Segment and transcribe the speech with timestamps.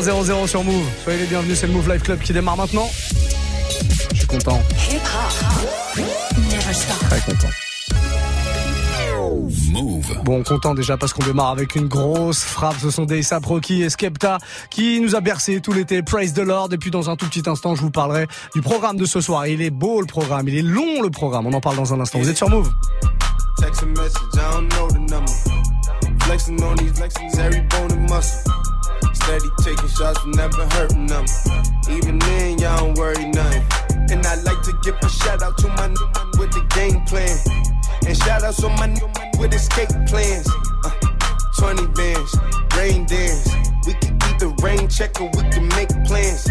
[0.00, 0.86] 20 00 sur Move.
[1.04, 2.88] Soyez les bienvenus, c'est le Move Live Club qui démarre maintenant.
[4.10, 4.62] Je suis content.
[7.10, 7.48] Très content.
[9.70, 10.22] Move.
[10.24, 12.76] Bon, content déjà parce qu'on démarre avec une grosse frappe.
[12.80, 14.38] Ce sont des Rocky et Skepta
[14.70, 16.02] qui nous a bercé tout l'été.
[16.02, 16.70] Praise the Lord.
[16.72, 19.46] Et puis dans un tout petit instant, je vous parlerai du programme de ce soir.
[19.46, 21.46] Il est beau le programme, il est long le programme.
[21.46, 22.18] On en parle dans un instant.
[22.18, 22.70] Vous êtes sur Move.
[29.24, 31.24] Steady taking shots, never hurting them.
[31.90, 33.64] Even then, y'all don't worry nothing.
[34.10, 36.08] And I like to give a shout out to my new
[36.38, 37.36] with the game plan.
[38.06, 39.08] And shout out to my new
[39.38, 40.48] with escape plans.
[40.84, 40.90] Uh,
[41.58, 42.36] 20 bands,
[42.76, 43.48] rain dance.
[43.86, 46.50] We can the rain check or we can make plans.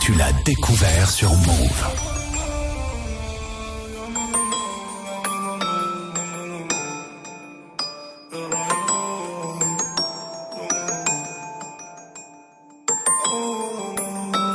[0.00, 1.84] tu l'as découvert sur Move.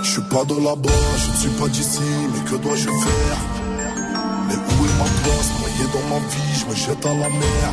[0.03, 1.99] Je suis pas de là-bas, je ne suis pas d'ici,
[2.31, 3.37] mais que dois-je faire?
[4.47, 5.49] Mais où est ma place?
[5.59, 7.71] Noyé dans ma vie, je me jette à la mer.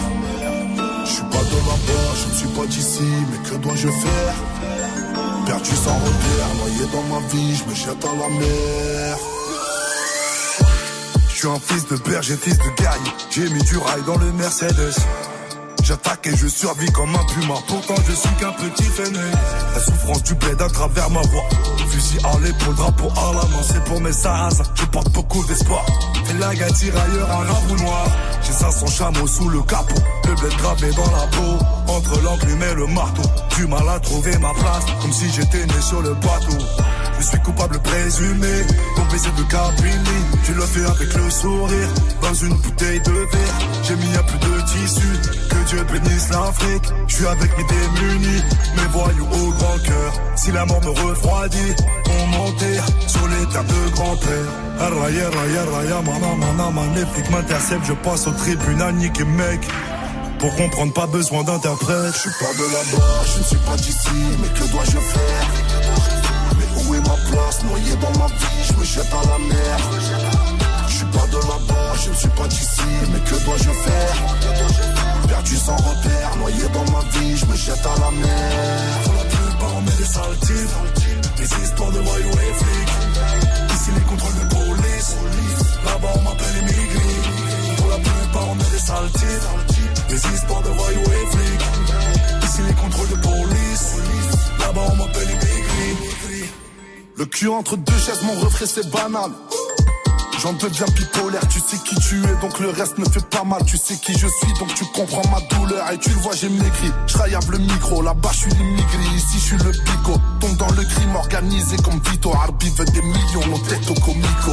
[1.05, 4.86] Je suis pas de là-bas, je ne suis pas d'ici, mais que dois-je faire?
[5.57, 9.17] Perdu sans repère, noyé dans ma vie, je me jette à la mer.
[11.31, 13.13] Je suis un fils de berger, fils de guerrier.
[13.31, 14.95] J'ai mis du rail dans le Mercedes.
[15.83, 17.55] J'attaque et je survis comme un puma.
[17.69, 19.23] Pourtant, je suis qu'un petit fainéant.
[19.73, 21.49] La souffrance du bled à travers ma voix.
[21.89, 23.63] Fusil à l'épaule, drapeau à la main.
[23.63, 24.65] C'est pour mes sarrasins.
[24.75, 25.87] Je porte beaucoup d'espoir.
[26.29, 28.07] Et la gars tirailleur, un rabou noir.
[28.43, 29.95] J'ai 500 chameaux sous le capot.
[30.27, 31.65] Le bled gravé dans la peau.
[31.97, 33.23] Entre l'enclume et le marteau.
[33.57, 34.85] Du mal à trouver ma place.
[35.01, 36.59] Comme si j'étais né sur le bateau.
[37.19, 38.65] Je suis coupable présumé,
[39.11, 40.19] baiser de Caprini.
[40.45, 41.89] Tu le fais avec le sourire,
[42.21, 43.59] dans une bouteille de verre.
[43.83, 45.09] J'ai mis un peu de tissu,
[45.49, 46.85] que Dieu bénisse l'Afrique.
[47.07, 48.43] Je suis avec mes démunis,
[48.77, 50.13] mes voyous au grand cœur.
[50.37, 51.75] Si la mort me refroidit,
[52.07, 54.49] on m'enterre sur les terres de grand-père.
[54.79, 56.71] Raya, raya, raya, mana, mana,
[57.31, 59.61] m'interceptent, je passe au tribunal, nique mec.
[60.47, 62.15] Pour comprendre, pas besoin d'interprète.
[62.15, 65.47] Je suis pas de là-bas, je ne suis pas d'ici, mais que dois-je faire?
[66.57, 69.79] Mais où est ma place Noyé dans ma vie, je me jette à la mer.
[70.87, 74.17] Je suis pas de là-bas, je ne suis pas d'ici, mais que dois-je faire?
[75.27, 79.01] Perdu sans repère, noyé dans ma vie, je me jette à la mer.
[79.03, 83.75] Pour la plupart, on met des sales types, des histoires de voyous et flics.
[83.75, 85.17] Ici, les contrôles de police,
[85.85, 87.03] là-bas, on m'appelle immigré.
[87.79, 89.76] Pour la plupart, on met des sales types,
[90.09, 92.45] des histoires de voyous et flics.
[92.45, 93.97] Ici, les contrôles de police,
[94.61, 96.51] là-bas, on m'appelle immigré.
[97.17, 99.31] Le cul entre deux chaises, mon refrain, c'est banal.
[100.43, 103.65] J'en deviens bipolaire, tu sais qui tu es, donc le reste me fait pas mal.
[103.65, 105.91] Tu sais qui je suis, donc tu comprends ma douleur.
[105.91, 106.93] Et tu le vois, j'ai maigri.
[107.07, 110.21] Je le micro, là-bas je suis l'immigré, ici je suis le pico.
[110.41, 112.33] Tombe dans le crime organisé comme Vito.
[112.35, 114.53] Arbi veut des millions, nos têtes au comico.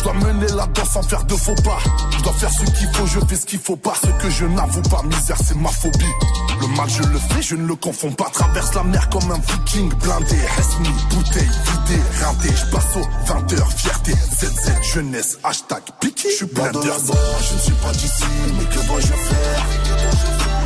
[0.00, 1.76] Je dois mener la danse sans faire de faux pas.
[2.16, 3.92] Je dois faire ce qu'il faut, je fais ce qu'il faut pas.
[4.02, 6.14] Ce que je n'avoue pas, misère, c'est ma phobie.
[6.58, 8.30] Le mal, je le fais, je ne le confonds pas.
[8.32, 10.38] Traverse la mer comme un viking blindé.
[10.56, 12.48] Resmi, bouteille, vidé, rinté.
[12.48, 14.12] Je passe aux 20h, fierté.
[14.12, 16.30] ZZ, jeunesse, hashtag piqué.
[16.30, 18.24] Je suis plein de je ne suis pas d'ici,
[18.56, 19.66] mais que dois-je faire?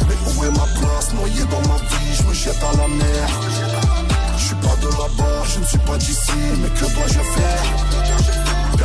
[0.07, 3.29] Mais où est ma place, noyé dans ma vie, je me jette à la mer.
[4.39, 6.33] Je suis pas de là-bas, je ne suis pas d'ici,
[6.63, 8.44] mais que dois-je faire?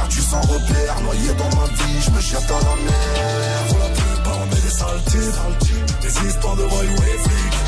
[0.09, 3.67] Perdu sans repère, noyé dans ma vie, je me jette à la mer.
[3.67, 5.01] Pour la plupart, on est des sales
[6.01, 7.59] des histoires de voyous et flics.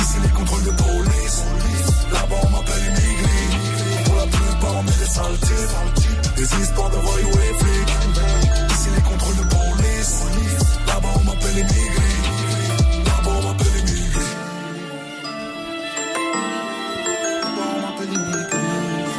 [0.00, 1.44] Ici, les contrôles de police,
[2.12, 4.04] là-bas, on m'appelle immigré.
[4.04, 5.38] Pour la plupart, on est des sales
[6.36, 7.94] des histoires de voyous et flics.
[8.72, 10.24] Ici, les contrôles de police,
[10.86, 11.81] là-bas, on m'appelle immigré.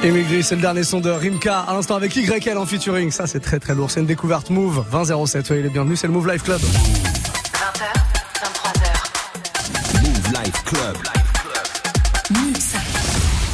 [0.04, 3.10] Émigré, c'est le dernier son de Rimka, à l'instant avec YL en featuring.
[3.10, 3.90] Ça, c'est très très lourd.
[3.90, 5.46] C'est une découverte Move 2007.
[5.46, 6.60] Soyez les bienvenus, c'est le Move Life Club.
[6.60, 6.68] 20h,
[8.44, 10.02] 23h.
[10.02, 10.98] Move Life Club.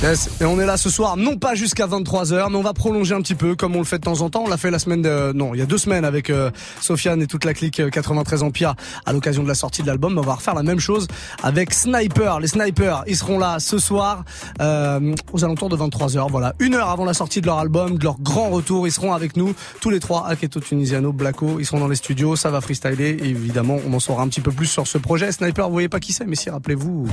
[0.01, 3.21] Et on est là ce soir, non pas jusqu'à 23h, mais on va prolonger un
[3.21, 4.43] petit peu, comme on le fait de temps en temps.
[4.45, 7.21] On l'a fait la semaine, de, non, il y a deux semaines avec euh, Sofiane
[7.21, 8.75] et toute la clique 93 euh, Empire
[9.05, 10.17] à l'occasion de la sortie de l'album.
[10.17, 11.07] On va refaire la même chose
[11.43, 12.39] avec Sniper.
[12.39, 14.23] Les Snipers, ils seront là ce soir
[14.61, 16.31] euh, aux alentours de 23h.
[16.31, 19.11] Voilà, une heure avant la sortie de leur album, de leur grand retour, ils seront
[19.11, 21.59] avec nous tous les trois, Aketo Tunisiano, Blacko.
[21.59, 23.17] Ils seront dans les studios, ça va freestyler.
[23.21, 25.29] Évidemment, on en saura un petit peu plus sur ce projet.
[25.33, 27.05] Sniper, vous voyez pas qui c'est, mais si, rappelez-vous.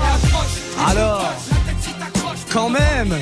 [0.87, 1.33] Alors
[2.57, 3.15] quand même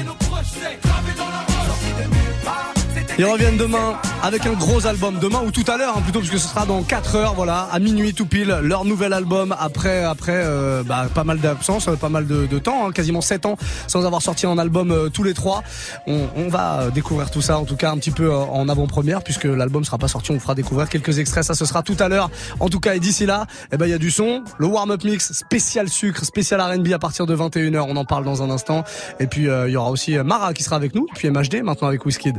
[3.19, 5.19] ils reviennent demain avec un gros album.
[5.21, 7.79] Demain ou tout à l'heure hein, plutôt puisque ce sera dans 4 heures voilà à
[7.79, 12.27] minuit tout pile leur nouvel album après après euh, bah, pas mal d'absence pas mal
[12.27, 13.57] de, de temps hein, quasiment 7 ans
[13.87, 15.63] sans avoir sorti un album euh, tous les trois.
[16.07, 19.23] On, on, va découvrir tout ça en tout cas un petit peu euh, en avant-première
[19.23, 22.09] puisque l'album sera pas sorti on fera découvrir quelques extraits ça ce sera tout à
[22.09, 22.31] l'heure.
[22.59, 25.05] En tout cas et d'ici là eh ben il y a du son le warm-up
[25.05, 28.83] mix spécial sucre spécial R&B à partir de 21h on en parle dans un instant.
[29.21, 32.05] Et puis il y aura aussi Mara qui sera avec nous puis MHD maintenant avec
[32.05, 32.39] Wizkid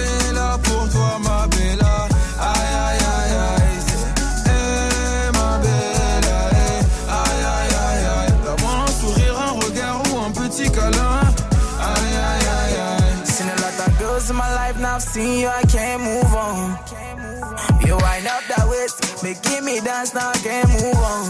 [18.81, 21.25] waist, making me dance now, I can't move on.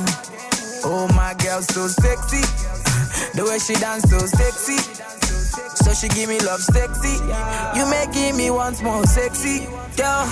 [0.84, 2.44] Oh, my girl, so sexy.
[3.36, 4.78] The way she dance, so sexy.
[5.84, 7.16] So she give me love sexy.
[7.78, 9.68] You making me once more sexy.
[9.96, 10.26] Girl,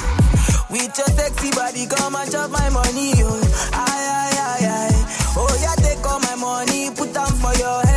[0.70, 3.14] with your sexy body, come and chop my money.
[3.24, 3.40] Oh,
[3.74, 5.34] aye, aye, aye, aye.
[5.38, 7.89] Oh, yeah, take all my money, put them for your head.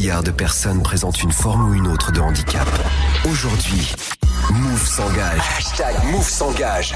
[0.00, 2.66] milliards de personnes présentent une forme ou une autre de handicap.
[3.30, 3.92] Aujourd'hui,
[4.50, 5.42] Move s'engage.
[5.58, 6.94] Hashtag Move s'engage.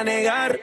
[0.00, 0.58] a negar.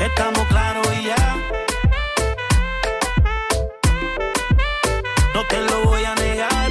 [0.00, 1.36] Estamos claros y ya.
[5.34, 6.70] No te lo voy a negar.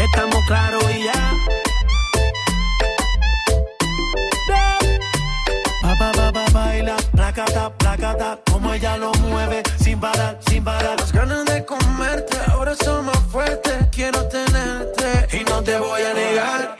[0.00, 1.34] Estamos claros y ya.
[5.82, 9.12] Pa, pa, pa, pa, baila, placata, placata, como ella lo
[12.80, 13.20] abrazo más.
[13.90, 16.79] Quiero tenerte y no te voy a negar.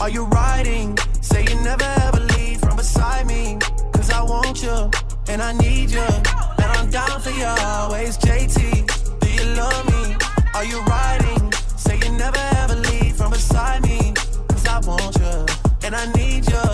[0.00, 0.96] Are you riding?
[1.20, 3.58] Say you never ever leave from beside me.
[3.92, 4.90] Cause I want you,
[5.28, 6.00] and I need you.
[6.00, 8.16] And I'm down for you always.
[8.16, 10.16] JT, do you love me?
[10.54, 11.52] Are you riding?
[11.76, 14.14] Say you never ever leave from beside me.
[14.48, 15.46] Cause I want you,
[15.84, 16.64] and I need you.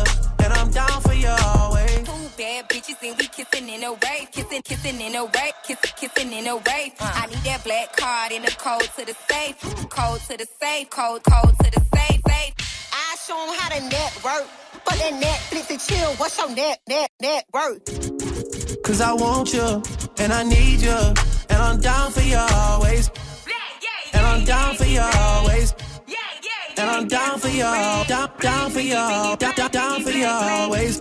[0.44, 2.06] And I'm down for you always.
[2.06, 5.92] Two bad bitches and we kissing in a rave, kissing, kissing in a rave, kissing,
[5.96, 6.92] kissing in a rave.
[7.00, 7.10] Uh.
[7.22, 9.58] I need that black card in the code to the safe,
[9.90, 12.75] code to the safe, code, code to the safe, safe.
[12.96, 14.46] I show 'em how to network.
[14.84, 17.84] But that Netflix and chill, what's your net, net, net worth?
[18.82, 19.82] Cause I want you,
[20.18, 20.98] and I need you,
[21.50, 23.10] and I'm down for you always.
[24.14, 25.74] And I'm down for you always.
[26.78, 27.62] And I'm down for you,
[28.12, 28.94] down, down for you,
[29.38, 31.00] down, down for you always.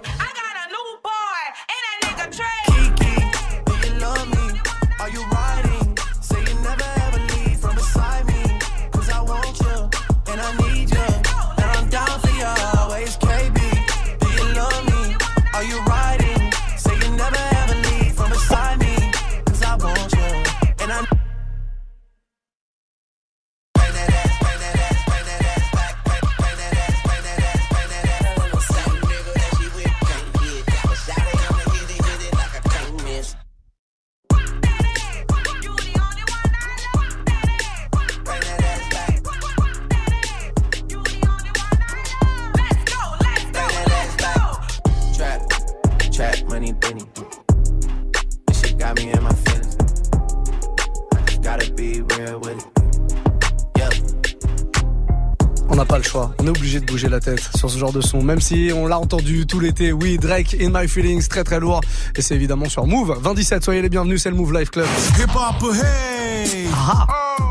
[57.67, 58.21] Sur ce genre de son.
[58.21, 59.91] Même si on l'a entendu tout l'été.
[59.91, 61.81] Oui, Drake, In My Feelings, très très lourd.
[62.15, 63.17] Et c'est évidemment sur Move.
[63.19, 64.87] 27, soyez les bienvenus, c'est le Move Life Club.
[65.17, 66.67] Hip hop, hey!
[66.73, 67.44] Ah.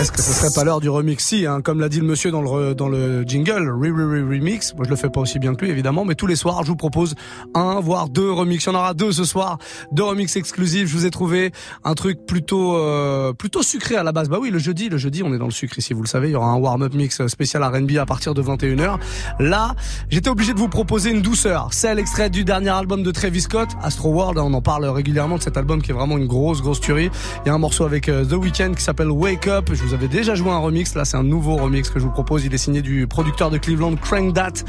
[0.00, 2.30] Est-ce que ce serait pas l'heure du remix Si, hein, comme l'a dit le monsieur
[2.30, 4.74] dans le, dans le jingle, re, re, re- remix.
[4.74, 6.68] Moi, je le fais pas aussi bien que lui, évidemment, mais tous les soirs, je
[6.68, 7.14] vous propose
[7.54, 8.64] un, voire deux remix.
[8.64, 9.58] Il y en aura deux ce soir,
[9.92, 10.88] deux remix exclusifs.
[10.88, 11.52] Je vous ai trouvé
[11.84, 14.30] un truc plutôt, euh, plutôt sucré à la base.
[14.30, 16.28] Bah oui, le jeudi, le jeudi, on est dans le sucre ici, vous le savez.
[16.28, 18.96] Il y aura un warm-up mix spécial R&B à partir de 21h.
[19.38, 19.74] Là,
[20.08, 21.74] j'étais obligé de vous proposer une douceur.
[21.74, 24.38] Celle extraite du dernier album de Travis Scott, Astro World.
[24.38, 27.10] On en parle régulièrement de cet album qui est vraiment une grosse, grosse tuerie.
[27.44, 29.68] Il y a un morceau avec euh, The Weeknd qui s'appelle Wake Up.
[29.94, 30.94] Avais déjà joué un remix.
[30.94, 32.44] Là, c'est un nouveau remix que je vous propose.
[32.44, 34.64] Il est signé du producteur de Cleveland, Crank That,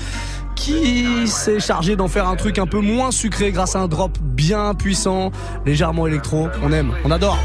[0.55, 4.17] qui s'est chargé d'en faire un truc un peu moins sucré grâce à un drop
[4.21, 5.31] bien puissant,
[5.65, 6.47] légèrement électro.
[6.63, 7.38] On aime, on adore.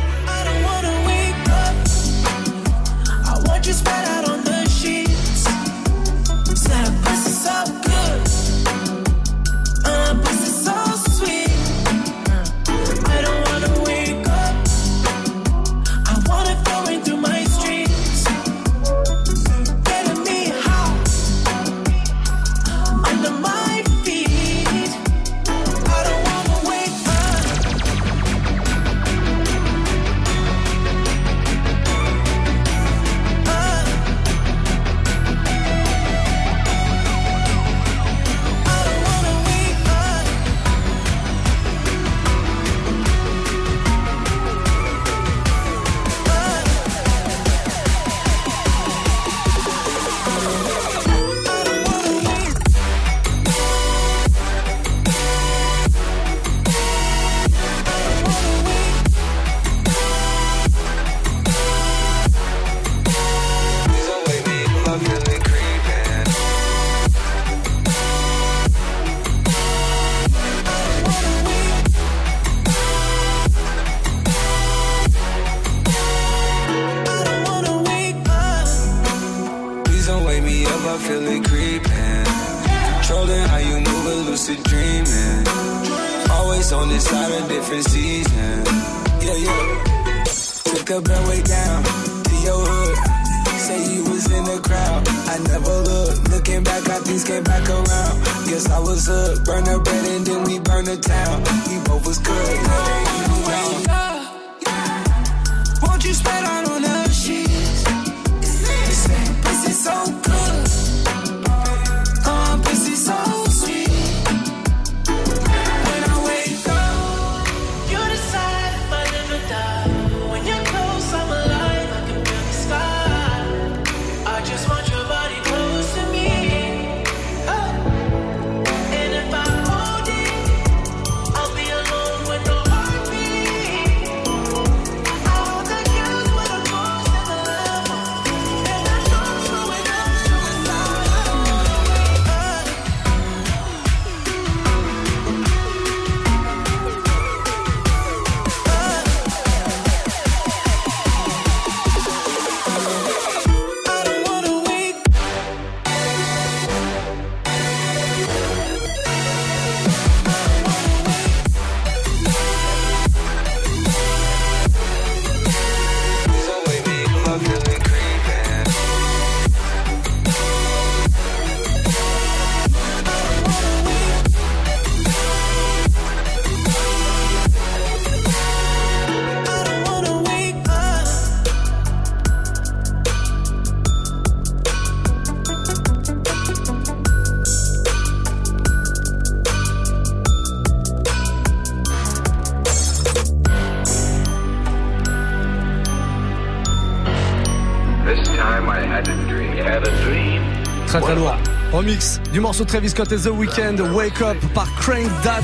[202.37, 205.41] du morceau Travis Scott et The Weeknd, Wake Up par Crank That.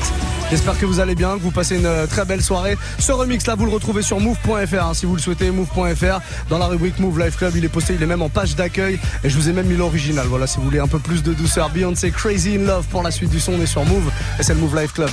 [0.50, 2.76] J'espère que vous allez bien, que vous passez une euh, très belle soirée.
[2.98, 6.20] Ce remix là, vous le retrouvez sur move.fr hein, si vous le souhaitez, move.fr.
[6.50, 9.00] Dans la rubrique Move Life Club, il est posté, il est même en page d'accueil.
[9.24, 10.26] Et je vous ai même mis l'original.
[10.26, 13.10] Voilà, si vous voulez un peu plus de douceur, Beyoncé Crazy in Love pour la
[13.10, 15.08] suite du son, on est sur Move et c'est le Move Life Club.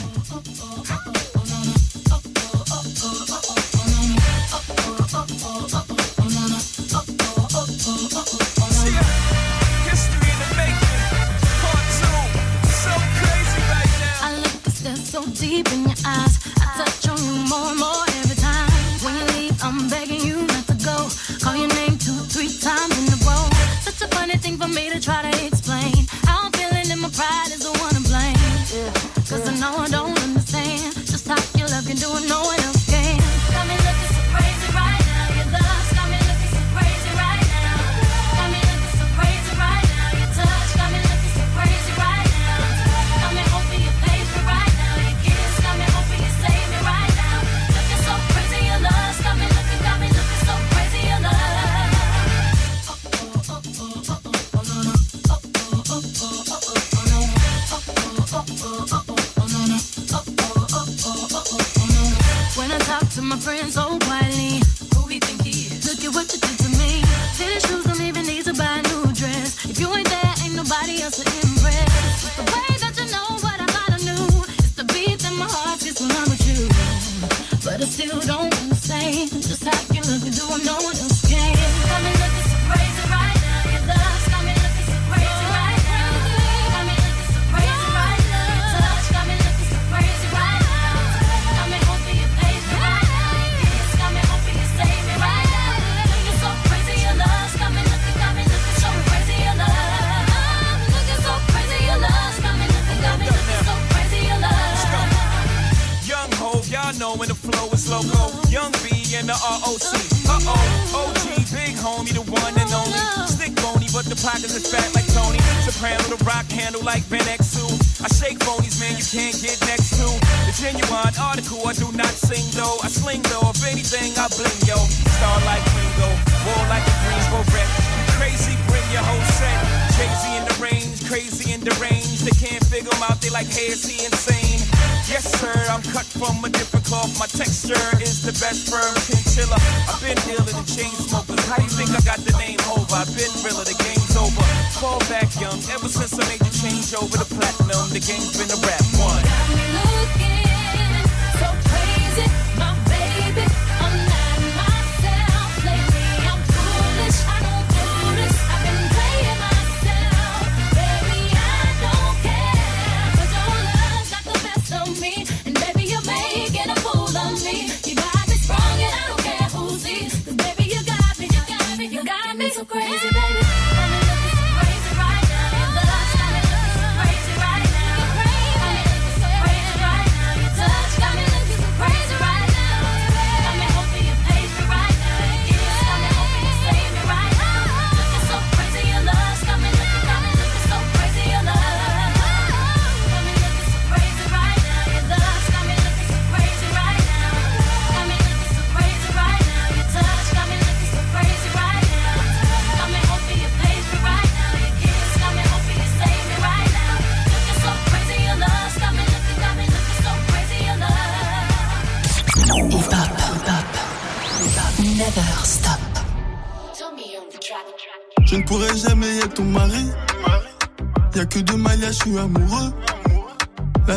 [145.90, 148.89] Since I made the change over to platinum, the game's been a wrap.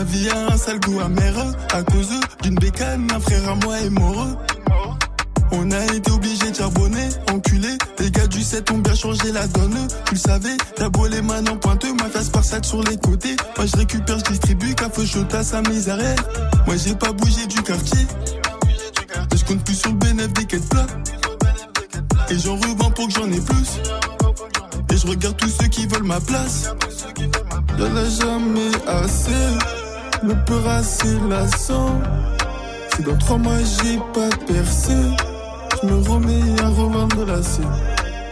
[0.02, 1.32] La vie a un sale goût amer
[1.72, 2.10] à cause
[2.42, 4.26] d'une bécane, un frère à moi est mort.
[5.52, 7.68] On a été obligé de charbonner, enculé.
[8.00, 9.86] Les gars du 7 ont bien changé la donne.
[10.06, 13.36] Tu le savais, t'as beau les mains en pointeux, ma face par sur les côtés.
[13.56, 16.16] Moi je récupère, je distribue, café chota, ça arrêts
[16.66, 18.04] Moi j'ai pas bougé du quartier.
[19.32, 20.86] Et je compte plus sur le bénéfice des quêtes plats.
[22.28, 23.80] Et j'en revends pour que j'en ai plus.
[24.92, 26.70] Et je regarde tous ceux qui veulent ma place.
[27.78, 29.81] Y'en a jamais assez.
[30.24, 32.00] Le peur c'est lassant.
[32.94, 34.94] Si dans trois mois j'ai pas percé,
[35.82, 37.66] je me remets à revendre la scène.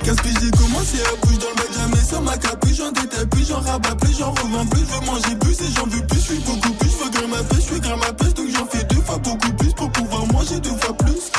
[0.01, 2.77] que j'ai commencé à bouger dans le bac, jamais sans ma capuche.
[2.77, 4.81] J'en détaille plus, j'en rabats plus, j'en revends plus.
[4.81, 6.21] Je veux manger plus et j'en veux plus.
[6.21, 8.35] Je suis beaucoup plus, je veux grimper ma pêche, je suis grimper ma pêche.
[8.35, 11.33] Donc j'en fais deux fois beaucoup plus pour pouvoir manger deux fois plus.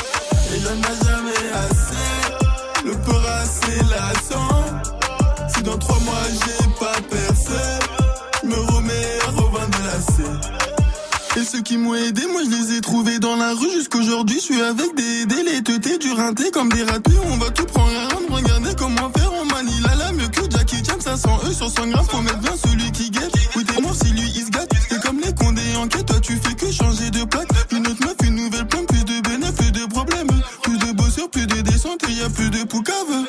[0.54, 2.84] Et j'en ai jamais assez.
[2.84, 4.64] Le peur c'est lassant.
[5.48, 6.61] Si dans trois mois j'ai
[11.76, 14.36] m'ont aidé, moi je les ai trouvés dans la rue jusqu'aujourd'hui.
[14.36, 15.26] Je suis avec des
[15.62, 17.12] teutés, du rinté comme des ratés.
[17.24, 19.80] On va tout prendre à regardez comment faire en manie.
[19.82, 22.06] Là là, mieux que Jackie Chan, 500 E sur 100 grammes.
[22.08, 23.32] Faut mettre bien celui qui guette.
[23.56, 24.72] Oui, t'es mort si lui il se gâte.
[24.88, 27.48] C'est comme les condés en quête, toi tu fais que changer de plaque.
[27.72, 30.42] Une autre meuf, une nouvelle plante, plus de bénéfices, plus de problèmes.
[30.62, 33.26] Plus de bossures, plus de descente et y a plus de poucave.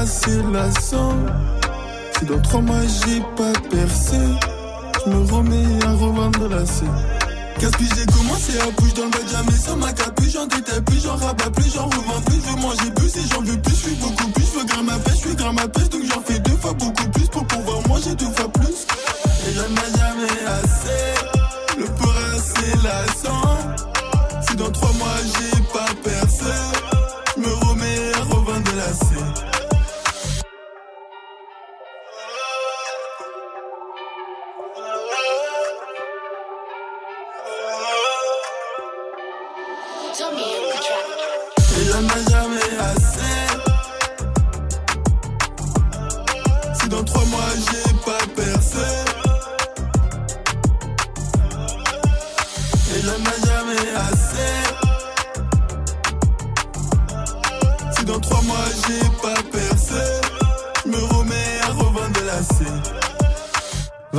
[0.00, 1.16] Peur assez lassant.
[2.18, 4.16] Si dans trois mois j'ai pas percé,
[5.04, 6.84] je me remets à revendre la C.
[7.60, 10.32] Gaspille, j'ai commencé à bouger dans le bas jamais sans ma capuche.
[10.32, 12.36] J'en détaille plus, j'en rabats plus, j'en revends plus.
[12.36, 13.74] Je veux manger plus et j'en veux plus.
[13.74, 15.88] Je suis beaucoup plus, je veux gramme à pêche, je suis gramme à pêche.
[15.90, 18.86] Donc j'en fais deux fois beaucoup plus pour pouvoir manger deux fois plus.
[19.48, 20.49] Et j'en ai jamais
[46.90, 47.79] dans trois mois j'ai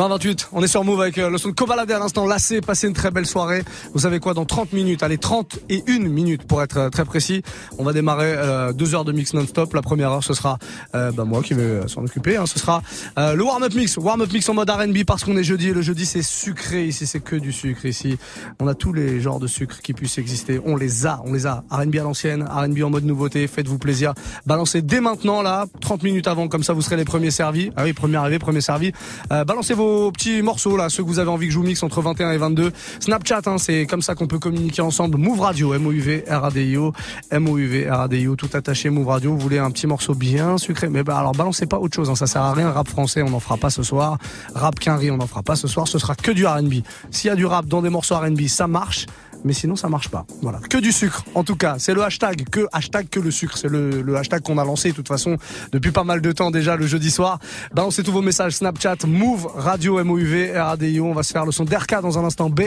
[0.02, 2.26] 20-28, on est sur Move avec euh, le son de Kobalade à l'instant.
[2.26, 3.64] Lassé, passez une très belle soirée.
[3.94, 7.06] Vous savez quoi, dans 30 minutes, allez, 30 et 1 minutes pour être euh, très
[7.06, 7.44] précis,
[7.78, 9.76] on va démarrer euh, deux heures de mix non-stop.
[9.76, 10.58] La première heure, ce sera
[10.96, 12.36] euh, bah, moi qui vais euh, s'en occuper.
[12.36, 12.48] Hein.
[12.48, 12.82] Ce sera
[13.20, 13.96] euh, le warm-up mix.
[13.98, 17.06] Warm-up mix en mode R&B parce qu'on est jeudi et le jeudi c'est sucré ici,
[17.06, 18.18] c'est que du sucre ici.
[18.60, 20.60] On a tous les genres de sucre qui puissent exister.
[20.66, 21.64] On les a, on les a.
[21.70, 23.46] R&B à l'ancienne, R&B en mode nouveauté.
[23.46, 24.16] Faites-vous plaisir.
[24.48, 27.72] Balancez dès maintenant là, 30 minutes avant, comme ça vous serez les premiers servis.
[27.76, 28.94] Ah oui, premier arrivé, premier servi.
[29.30, 32.02] Balancez vos petits morceaux là, ceux que vous avez envie que je vous mixe entre
[32.02, 32.72] 21 et 22.
[33.00, 35.18] Snapchat, hein, c'est comme ça qu'on peut communiquer ensemble.
[35.18, 36.94] Move Radio, M-O-U-V, R-A-D-I-O,
[37.32, 39.32] M-O-U-V, R-A-D-I-O, tout attaché, Move Radio.
[39.32, 42.16] Vous voulez un petit morceau bien sucré, mais bah alors balancez pas autre chose, hein,
[42.16, 42.72] ça sert à rien.
[42.72, 44.18] Rap français, on n'en fera pas ce soir.
[44.56, 45.88] Rap quinri, on n'en fera pas ce soir.
[45.88, 46.76] Ce sera que du R&B.
[47.12, 49.06] S'il y a du rap dans des morceaux R&B, ça marche.
[49.44, 50.26] Mais sinon, ça marche pas.
[50.42, 50.60] Voilà.
[50.60, 51.24] Que du sucre.
[51.36, 52.48] En tout cas, c'est le hashtag.
[52.50, 53.58] Que hashtag que le sucre.
[53.58, 55.38] C'est le, le hashtag qu'on a lancé, de toute façon,
[55.72, 57.40] depuis pas mal de temps déjà, le jeudi soir.
[57.74, 61.06] Balancez tous vos messages Snapchat, Move, Radio, M-O-U-V, R-A-D-I-O.
[61.06, 62.62] On va se faire le son d'Erka dans un instant B.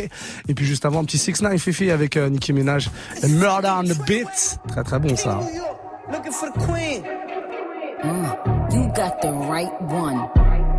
[0.48, 2.90] Et puis juste avant, un petit 6 9 Fifi avec euh, Nicki Minaj.
[3.28, 4.58] Murder on the Beat.
[4.68, 5.40] Très très bon ça.
[6.10, 7.02] Looking for the queen.
[8.04, 10.28] Mm, you got the right one.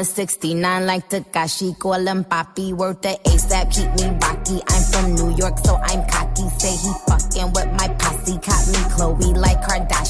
[0.00, 4.60] tryna 69 like Takashi, call him Papi, worth the ASAP, keep me rocky.
[4.68, 6.48] I'm from New York, so I'm cocky.
[6.58, 10.09] Say he fucking with my posse, caught me Chloe like Kardashian.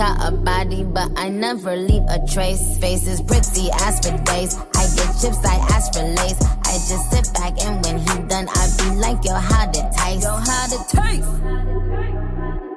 [0.00, 2.78] Caught a body, but I never leave a trace.
[2.78, 4.56] Faces pretty, ass for days.
[4.74, 6.40] I get chips, I ask for lace.
[6.64, 10.22] I just sit back and when he done, I be like, yo, how it taste?
[10.24, 11.28] Yo, how it taste?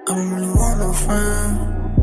[0.05, 2.02] I don't really want no friends.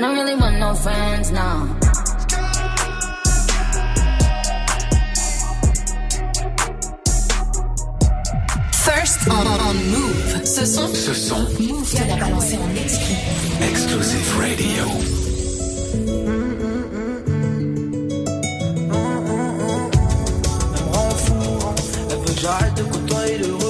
[0.00, 1.76] I don't really want no friends, no.
[8.72, 10.46] First on, on Move.
[10.46, 13.14] Ce son, Ce son, Move te l'a balancé en exclu.
[13.60, 14.84] Exclusive Radio.
[22.40, 23.69] J'arrête de côtoyer le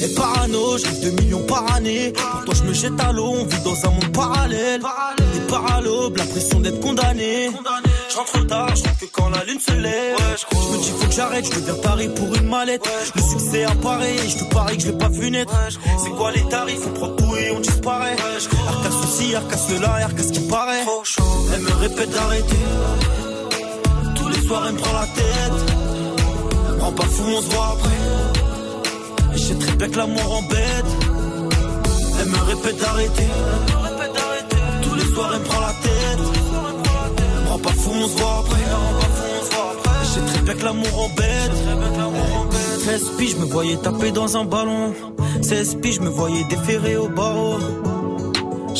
[0.00, 2.12] Et parano, je rêve de millions par année.
[2.12, 4.80] Pourtant je me jette à l'eau, on vit dans un monde parallèle.
[5.32, 7.50] Des paralobes, l'impression d'être condamné.
[8.10, 10.16] Je rentre tard, je que quand la lune se lève.
[10.18, 12.86] je me dis faut que j'arrête, je deviens taré pour une mallette.
[13.14, 15.54] Le succès apparaît, et je te parie que je l'ai pas vu naître.
[16.02, 18.16] C'est quoi les tarifs, on prend tout et on disparaît.
[18.68, 20.84] Arca ceci, arca cela, arca ce qui paraît.
[21.54, 22.56] Elle me répète d'arrêter.
[24.14, 25.74] Tous les soirs elle me prend la tête.
[26.68, 28.41] Elle me rend pas fou, on se voit après.
[29.34, 30.90] Et je sais très bien que l'amour embête.
[32.20, 33.26] Elle me répète d'arrêter.
[34.82, 36.18] Tous les soirs, elle me prend la tête.
[37.36, 38.60] Elle me rend pas fou, on se voit après.
[38.60, 41.52] Et Je sais très bien que l'amour embête.
[42.84, 44.92] 16 piges, je me voyais taper dans un ballon.
[45.40, 47.58] 16 piges, je me voyais déférer au barreau.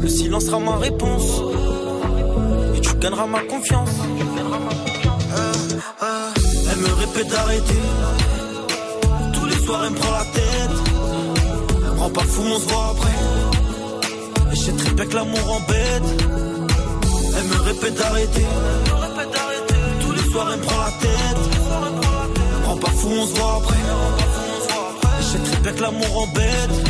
[0.00, 1.42] Le silence sera ma réponse.
[2.74, 3.90] Et tu gagneras ma confiance.
[6.70, 7.82] Elle me répète d'arrêter.
[9.32, 10.76] Tous les soirs, elle me prend la tête.
[12.02, 13.18] Elle pas fou, on se voit après.
[14.52, 16.24] Et je sais très bien que l'amour embête.
[17.36, 18.46] Elle me répète d'arrêter.
[20.00, 21.42] Tous les soirs, elle me prend la tête.
[22.72, 23.76] Elle pas fou, on se voit après.
[25.18, 26.89] Et je sais très bien que l'amour embête.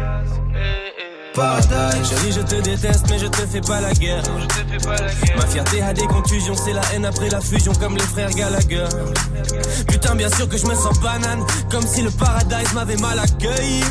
[1.33, 2.09] Paradise.
[2.09, 4.23] Chérie, je te déteste, mais je te fais pas la guerre.
[5.37, 8.85] Ma fierté a des contusions, c'est la haine après la fusion, comme les frères Gallagher.
[9.87, 13.83] Putain, bien sûr que je me sens banane, comme si le paradise m'avait mal accueilli.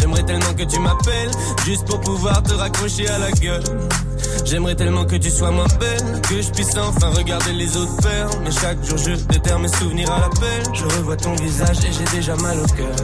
[0.00, 1.30] J'aimerais tellement que tu m'appelles,
[1.64, 3.62] juste pour pouvoir te raccrocher à la gueule.
[4.44, 8.28] J'aimerais tellement que tu sois moins belle, que je puisse enfin regarder les autres faire.
[8.42, 10.74] Mais chaque jour je déterre mes souvenirs à l'appel.
[10.74, 12.94] Je revois ton visage et j'ai déjà mal au cœur.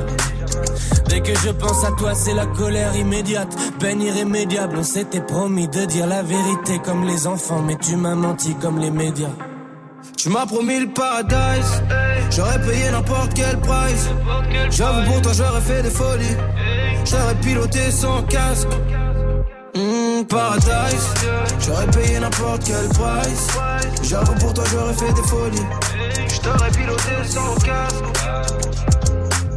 [1.09, 4.76] Dès que je pense à toi, c'est la colère immédiate, peine irrémédiable.
[4.78, 8.78] On s'était promis de dire la vérité comme les enfants, mais tu m'as menti comme
[8.78, 9.34] les médias.
[10.16, 11.82] Tu m'as promis le paradise,
[12.30, 14.09] j'aurais payé n'importe quel price.
[14.70, 16.36] J'avoue pour toi j'aurais fait des folies,
[17.05, 18.68] j'aurais piloté sans casque.
[19.74, 21.14] Hmm, paradise,
[21.60, 23.46] j'aurais payé n'importe quel price.
[24.02, 25.66] J'avoue pour toi j'aurais fait des folies,
[26.42, 28.04] j'aurais piloté sans casque.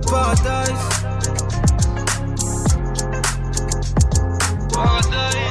[0.10, 0.74] Paradise.
[4.72, 5.44] Paradise.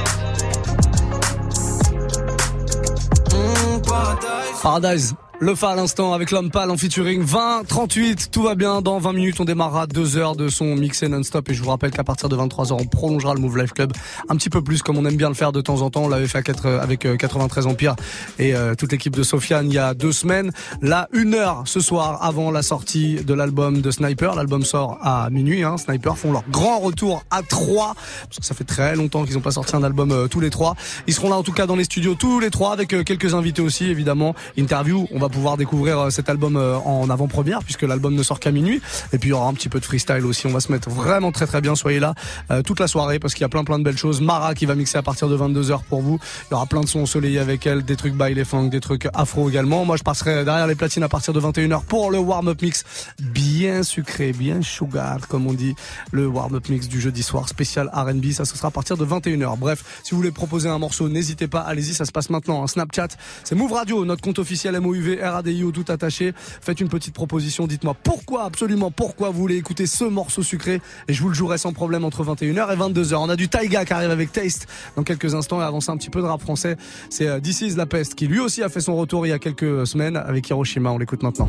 [4.63, 5.15] Paradise.
[5.43, 8.81] Le fa à l'instant avec l'homme pâle en featuring 20, 38, tout va bien.
[8.81, 11.51] Dans 20 minutes, on démarrera 2 heures de son mixé non-stop.
[11.51, 13.93] Et je vous rappelle qu'à partir de 23h, on prolongera le Move Life Club
[14.29, 16.05] un petit peu plus comme on aime bien le faire de temps en temps.
[16.05, 17.97] On l'avait fait avec euh, 93 Empire
[18.39, 20.53] et euh, toute l'équipe de Sofiane il y a deux semaines.
[20.81, 24.37] Là, une heure ce soir avant la sortie de l'album de Sniper.
[24.37, 25.65] L'album sort à minuit.
[25.65, 25.77] Hein.
[25.77, 27.95] Sniper font leur grand retour à 3
[28.29, 30.51] parce que ça fait très longtemps qu'ils n'ont pas sorti un album euh, tous les
[30.51, 30.77] trois.
[31.09, 33.35] Ils seront là en tout cas dans les studios tous les trois avec euh, quelques
[33.35, 34.37] invités aussi évidemment.
[34.57, 38.39] Interview, on va pouvoir découvrir euh, cet album euh, en avant-première puisque l'album ne sort
[38.39, 38.81] qu'à minuit.
[39.13, 40.47] Et puis il y aura un petit peu de freestyle aussi.
[40.47, 41.75] On va se mettre vraiment très très bien.
[41.75, 42.15] Soyez là
[42.51, 44.21] euh, toute la soirée parce qu'il y a plein plein de belles choses.
[44.21, 46.21] Mara qui va mixer à partir de 22h pour vous.
[46.51, 48.81] Il y aura plein de sons ensoleillés avec elle, des trucs by les funk, des
[48.81, 49.85] trucs afro également.
[49.85, 52.85] Moi je passerai derrière les platines à partir de 21h pour le warm-up mix
[53.21, 55.75] bien sucré, bien sugar comme on dit.
[56.13, 58.31] Le warm-up mix du jeudi soir spécial R&B.
[58.33, 59.59] Ça ce sera à partir de 21h.
[59.59, 61.61] Bref, si vous voulez proposer un morceau, n'hésitez pas.
[61.61, 62.63] Allez-y, ça se passe maintenant.
[62.63, 63.09] Un Snapchat,
[63.45, 66.33] c'est Move Radio, notre compte officiel MOUV RADIO tout attaché.
[66.37, 67.67] Faites une petite proposition.
[67.67, 71.59] Dites-moi pourquoi, absolument pourquoi vous voulez écouter ce morceau sucré et je vous le jouerai
[71.59, 73.15] sans problème entre 21h et 22h.
[73.17, 74.67] On a du Taiga qui arrive avec Taste
[74.97, 76.77] dans quelques instants et avancer un petit peu de rap français.
[77.11, 79.33] C'est euh, This is La Peste qui lui aussi a fait son retour il y
[79.33, 80.91] a quelques semaines avec Hiroshima.
[80.91, 81.49] On l'écoute maintenant.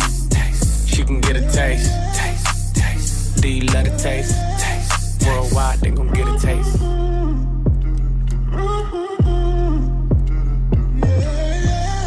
[1.01, 1.91] She can get a taste.
[2.13, 2.75] taste.
[2.75, 3.41] taste.
[3.41, 4.35] Do you love the taste?
[4.59, 5.25] taste.
[5.25, 6.77] Worldwide, they gon' get a taste.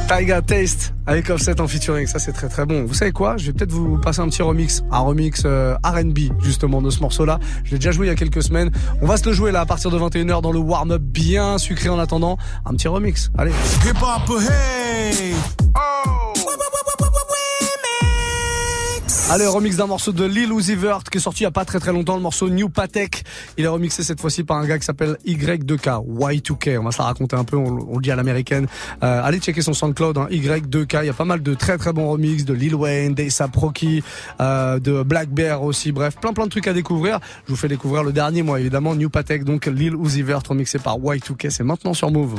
[0.07, 2.85] Taiga Taste avec Offset en featuring, ça c'est très très bon.
[2.85, 3.37] Vous savez quoi?
[3.37, 7.01] Je vais peut-être vous passer un petit remix, un remix euh, R&B justement de ce
[7.01, 7.41] morceau-là.
[7.65, 8.71] Je l'ai déjà joué il y a quelques semaines.
[9.03, 11.89] On va se le jouer là à partir de 21h dans le warm-up bien sucré
[11.89, 12.39] en attendant.
[12.65, 13.51] Un petit remix, allez.
[13.85, 15.35] Hip hop, hey!
[19.31, 21.65] Allez, remix d'un morceau de Lil Uzi Vert qui est sorti il y a pas
[21.65, 23.25] très très longtemps, le morceau New Patek.
[23.57, 26.79] Il est remixé cette fois-ci par un gars qui s'appelle Y2K, Y2K.
[26.79, 28.67] On va se la raconter un peu, on, le dit à l'américaine.
[29.03, 31.05] Euh, allez checker son SoundCloud, hein, Y2K.
[31.05, 34.03] Il y a pas mal de très très bons remixes de Lil Wayne, d'A$AP Rocky,
[34.43, 35.91] euh, de Black Bear aussi.
[35.91, 37.19] Bref, plein plein de trucs à découvrir.
[37.47, 40.79] Je vous fais découvrir le dernier, moi évidemment, New Patek, donc Lil Uzi Vert remixé
[40.79, 41.49] par Y2K.
[41.49, 42.39] C'est maintenant sur Move.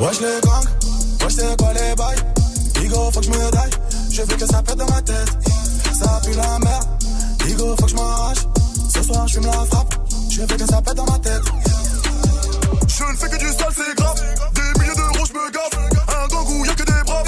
[0.00, 0.64] Wesh les gangs,
[1.22, 2.16] wesh c'est quoi les bails?
[2.82, 3.70] Igo faut que je me daille,
[4.10, 5.28] je veux que ça pète dans ma tête.
[5.92, 6.86] Ça pue la merde,
[7.46, 8.38] Igo faut que je m'arrache.
[8.88, 9.94] Ce soir je fume la frappe,
[10.30, 11.42] je veux que ça pète dans ma tête.
[12.88, 14.16] Je ne fais que du sale c'est grave.
[14.54, 15.78] Des milliers d'euros je me gaffe.
[16.08, 17.26] Un gang où y'a que des braves.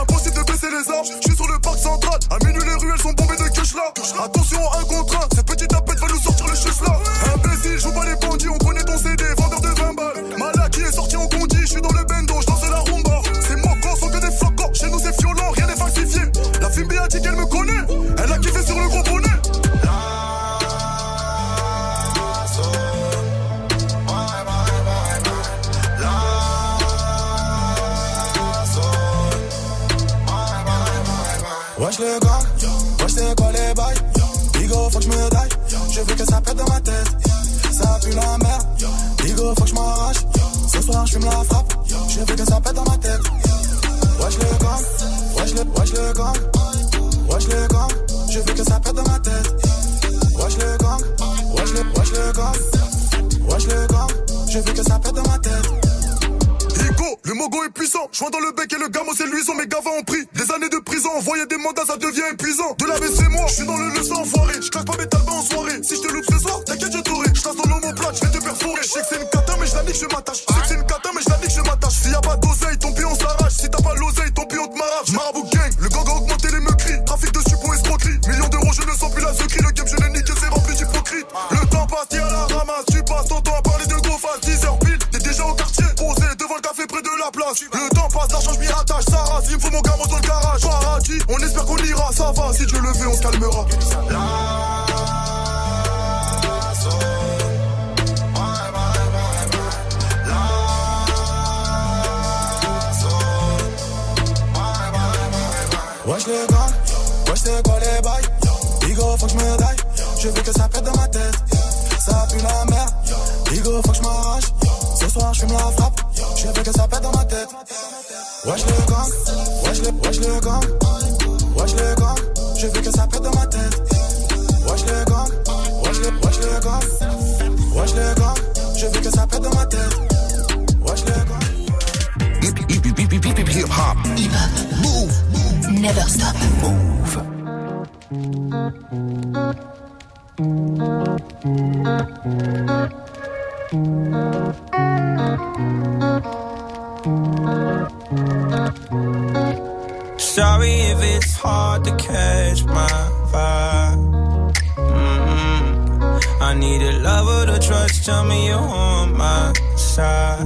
[0.00, 2.18] Impossible de baisser les armes, je suis sur le parc central.
[2.30, 3.92] À minuit les ruelles sont bombées de cash là.
[4.24, 6.98] Attention un contre un, cette petite tapette va nous sortir le chus là.
[7.34, 10.53] Imbécile, joue pas les bandits, on connaît ton CD, vendeur de 20 balles
[11.66, 13.22] je suis dans le bendo, je danse la rumba.
[13.40, 16.20] C'est moi quand sont que des flocons, chez nous c'est violent, rien n'est falsifié.
[16.60, 17.72] La fille a dit qu'elle me connaît,
[18.22, 19.28] elle a kiffé sur le gros bonnet
[31.78, 32.38] Wesh les gars,
[33.00, 34.62] wesh c'est quoi les bails?
[34.62, 35.48] Igo faut que je me daille,
[35.92, 37.10] je veux que ça pète dans ma tête.
[37.72, 38.66] Ça pue la merde,
[39.26, 40.16] Igo faut que je m'arrache
[40.86, 41.72] je fume la frappe,
[42.08, 43.20] je veux que ça pète dans ma tête
[44.20, 44.78] Wesh les gars,
[45.36, 46.32] wesh les, wesh les gars
[47.30, 47.88] Wesh les gars,
[48.30, 49.54] je veux que ça pète dans ma tête
[50.36, 50.98] Wesh les gars,
[51.56, 52.52] wesh les, wesh les gars
[53.48, 54.06] Wesh les gars,
[54.50, 55.84] je veux que ça pète dans ma tête
[57.26, 58.06] le mogo est puissant.
[58.12, 59.54] Joint dans le bec et le gamo c'est luisant.
[59.54, 61.08] Mes gavas ont pris des années de prison.
[61.16, 62.76] Envoyer des mandats, ça devient épuisant.
[62.78, 64.54] De la c'est moi, je suis dans le leçon enfoiré.
[64.60, 65.82] Je claque pas mes talbans en soirée.
[65.82, 66.24] Si je te loupe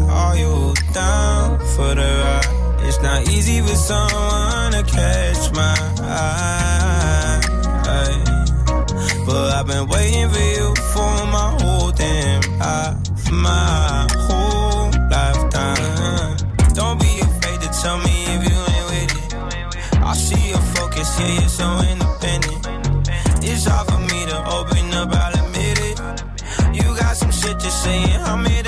[0.08, 2.84] Are you down for the ride?
[2.86, 7.40] It's not easy for someone to catch my eye.
[9.26, 16.36] But I've been waiting for you for my whole damn life, my whole lifetime.
[16.72, 19.34] Don't be afraid to tell me if you ain't with it.
[20.02, 22.68] I see your focus, yeah, you're so independent.
[23.44, 25.98] It's hard for me to open up, I'll admit it.
[26.74, 28.67] You got some shit to say, and I'm listen.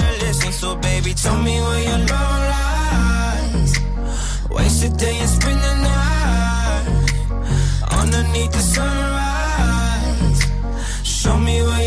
[0.76, 3.72] Baby, tell me where your love lies.
[4.50, 6.86] Waste a day and spend the night
[7.90, 10.40] underneath the sunrise.
[11.02, 11.79] Show me where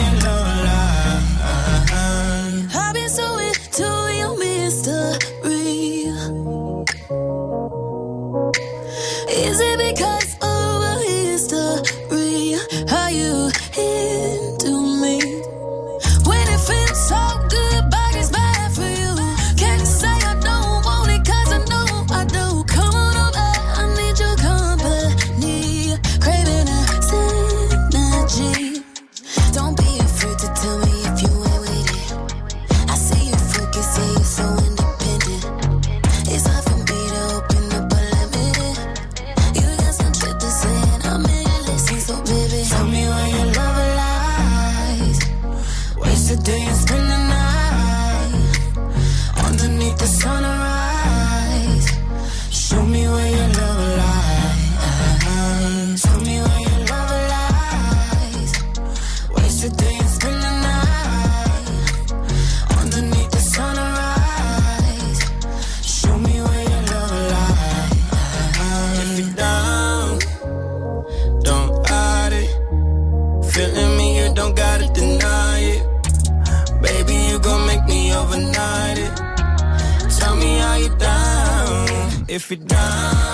[82.44, 83.33] If you're down,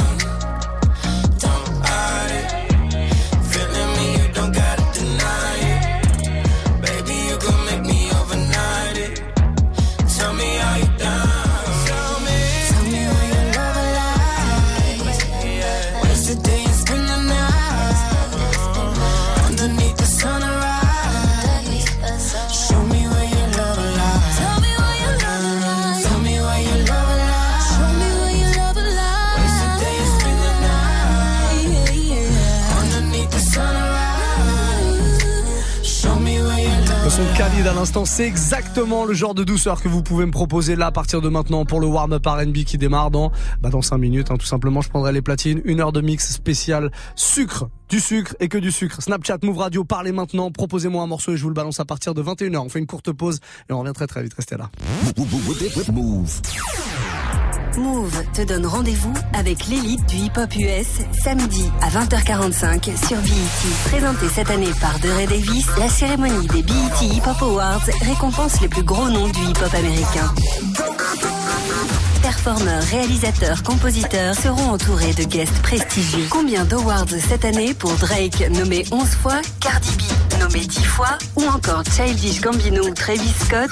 [37.79, 41.21] l'instant, c'est exactement le genre de douceur que vous pouvez me proposer là à partir
[41.21, 44.31] de maintenant pour le warm-up R&B qui démarre dans bah dans 5 minutes.
[44.31, 48.35] hein, tout simplement, je prendrai les platines, une heure de mix spécial sucre, du sucre
[48.41, 49.01] et que du sucre.
[49.01, 52.13] Snapchat, Move Radio, parlez maintenant, proposez-moi un morceau et je vous le balance à partir
[52.13, 52.57] de 21h.
[52.57, 54.33] On fait une courte pause et on revient très très vite.
[54.33, 54.69] Restez là.
[57.77, 60.87] Move te donne rendez-vous avec l'élite du hip-hop US
[61.21, 63.89] samedi à 20h45 sur BET.
[63.89, 68.67] Présentée cette année par DeRay Davis, la cérémonie des BET Hip Hop Awards récompense les
[68.67, 70.33] plus gros noms du hip-hop américain.
[72.21, 76.27] Performeurs, réalisateurs, compositeurs seront entourés de guests prestigieux.
[76.29, 81.43] Combien d'awards cette année pour Drake nommé 11 fois, Cardi B nommé 10 fois ou
[81.43, 83.69] encore Childish Gambino Travis Scott?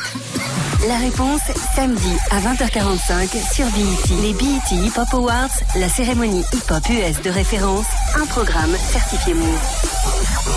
[0.87, 1.41] La réponse
[1.75, 4.21] samedi à 20h45 sur BET.
[4.21, 9.33] Les BET Hip Hop Awards, la cérémonie hip hop US de référence, un programme certifié
[9.33, 10.56] Move.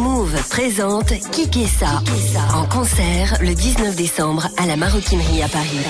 [0.00, 2.00] Move présente Kikessa
[2.54, 5.80] en concert le 19 décembre à la Maroquinerie à Paris.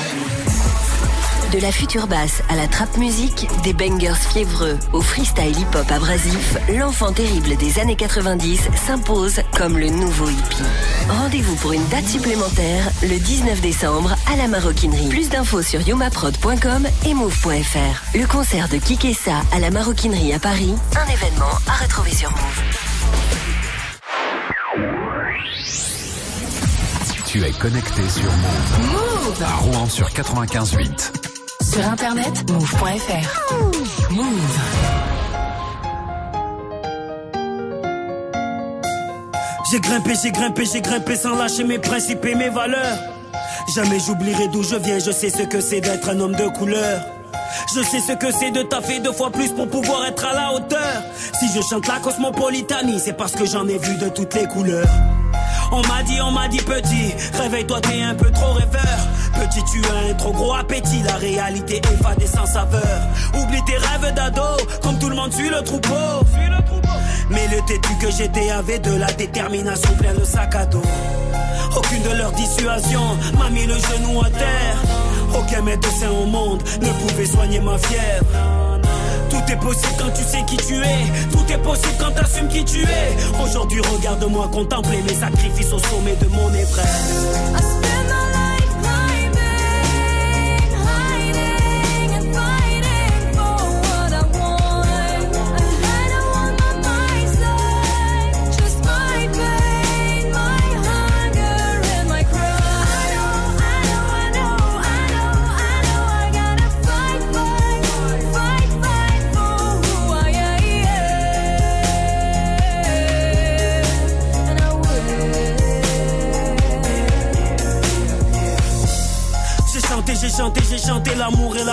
[1.53, 6.57] De la future basse à la trap musique, des bangers fiévreux au freestyle hip-hop abrasif,
[6.77, 10.63] l'enfant terrible des années 90 s'impose comme le nouveau hippie.
[11.09, 15.09] Rendez-vous pour une date supplémentaire le 19 décembre à la Maroquinerie.
[15.09, 18.19] Plus d'infos sur yomaprod.com et move.fr.
[18.19, 22.90] Le concert de Kikessa à la Maroquinerie à Paris, un événement à retrouver sur Move.
[27.33, 28.91] Tu es connecté sur Move.
[28.91, 31.13] Move À Rouen sur 95.8.
[31.63, 34.11] Sur internet, move.fr.
[34.11, 34.59] Move.
[39.71, 42.99] J'ai grimpé, j'ai grimpé, j'ai grimpé sans lâcher mes principes et mes valeurs.
[43.77, 47.01] Jamais j'oublierai d'où je viens, je sais ce que c'est d'être un homme de couleur.
[47.73, 50.53] Je sais ce que c'est de taffer deux fois plus pour pouvoir être à la
[50.53, 51.05] hauteur.
[51.39, 54.89] Si je chante la cosmopolitanie, c'est parce que j'en ai vu de toutes les couleurs.
[55.73, 58.99] On m'a dit, on m'a dit petit, réveille-toi, t'es un peu trop rêveur.
[59.35, 61.81] Petit, tu as un trop gros appétit, la réalité
[62.21, 62.83] est sans saveur.
[63.35, 64.43] Oublie tes rêves d'ado,
[64.83, 66.25] comme tout le monde suit le troupeau.
[67.31, 70.83] Mais le têtu que j'étais avait de la détermination plein de sac à dos.
[71.77, 74.77] Aucune de leurs dissuasions m'a mis le genou à terre.
[75.39, 78.60] Aucun médecin au monde ne pouvait soigner ma fièvre.
[79.41, 81.31] Tout est possible quand tu sais qui tu es.
[81.31, 83.43] Tout est possible quand t'assumes qui tu es.
[83.43, 88.30] Aujourd'hui, regarde-moi contempler mes sacrifices au sommet de mon Everest.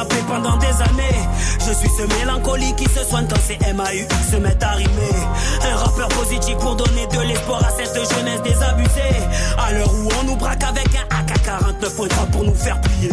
[0.06, 1.28] Pendant des années.
[1.60, 5.16] Je suis ce mélancolique qui se soigne quand ces MAU se mettent à rimer.
[5.64, 9.18] Un rappeur positif pour donner de l'espoir à cette jeunesse désabusée.
[9.58, 13.12] À l'heure où on nous braque avec un AK-49.3 pour nous faire plier.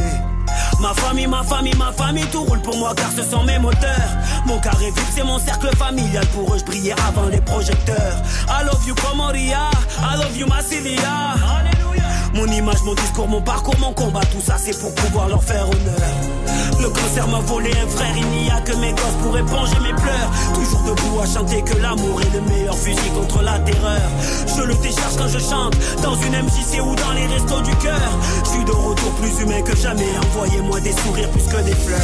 [0.81, 4.11] Ma famille, ma famille, ma famille, tout roule pour moi car ce sont mes moteurs.
[4.47, 6.27] Mon carré vif, c'est mon cercle familial.
[6.29, 8.17] Pour eux, je brillais avant les projecteurs.
[8.49, 9.71] I love you, Comoria.
[9.99, 11.54] I love you, Massilia.
[12.35, 15.69] Mon image, mon discours, mon parcours, mon combat, tout ça c'est pour pouvoir leur faire
[15.69, 16.35] honneur.
[16.81, 19.95] Le cancer m'a volé un frère, il n'y a que mes gosses pour éponger mes
[19.95, 20.31] pleurs.
[20.53, 24.03] Toujours debout à chanter que l'amour est le meilleur fusil contre la terreur.
[24.57, 28.11] Je le décharge quand je chante, dans une MJC ou dans les restos du cœur.
[28.45, 32.01] Je suis de retour plus humain que jamais, envoyez-moi des sourires plus que des fleurs.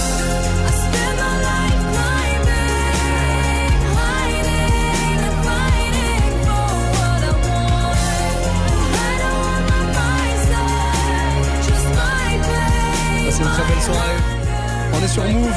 [13.41, 14.17] Une très belle soirée.
[14.93, 15.51] On est sur Move.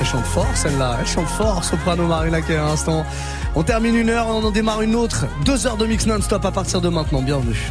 [0.00, 3.06] Elle chante fort celle-là, elle chante fort, Soprano Marina qui à l'instant.
[3.54, 5.26] On termine une heure on en démarre une autre.
[5.44, 7.70] Deux heures de mix non-stop à partir de maintenant, bienvenue.